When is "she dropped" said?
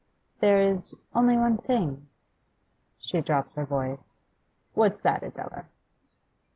2.97-3.53